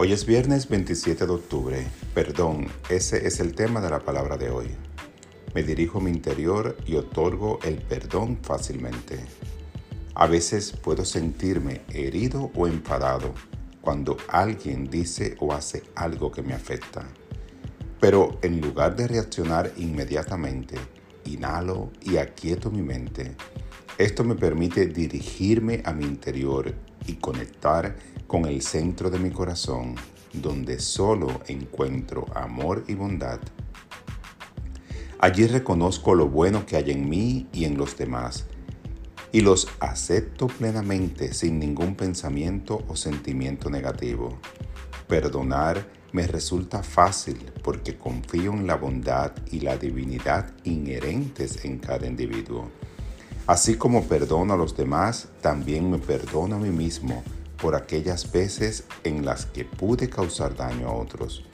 [0.00, 1.84] Hoy es viernes 27 de octubre.
[2.14, 4.68] Perdón, ese es el tema de la palabra de hoy.
[5.56, 9.18] Me dirijo a mi interior y otorgo el perdón fácilmente.
[10.14, 13.34] A veces puedo sentirme herido o enfadado
[13.80, 17.04] cuando alguien dice o hace algo que me afecta.
[17.98, 20.76] Pero en lugar de reaccionar inmediatamente,
[21.24, 23.34] inhalo y aquieto mi mente.
[23.98, 26.72] Esto me permite dirigirme a mi interior
[27.08, 27.96] y conectar
[28.28, 29.96] con el centro de mi corazón,
[30.32, 33.40] donde solo encuentro amor y bondad.
[35.18, 38.46] Allí reconozco lo bueno que hay en mí y en los demás,
[39.32, 44.38] y los acepto plenamente sin ningún pensamiento o sentimiento negativo.
[45.08, 52.06] Perdonar me resulta fácil porque confío en la bondad y la divinidad inherentes en cada
[52.06, 52.70] individuo.
[53.48, 57.24] Así como perdono a los demás, también me perdono a mí mismo
[57.56, 61.46] por aquellas veces en las que pude causar daño a otros.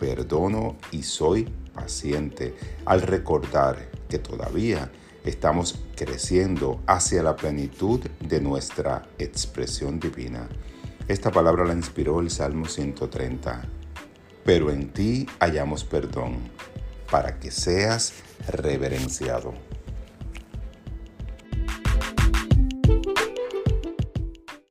[0.00, 4.90] Perdono y soy paciente al recordar que todavía
[5.24, 10.48] estamos creciendo hacia la plenitud de nuestra expresión divina.
[11.06, 13.62] Esta palabra la inspiró el Salmo 130.
[14.44, 16.38] Pero en ti hallamos perdón,
[17.08, 18.14] para que seas
[18.48, 19.75] reverenciado.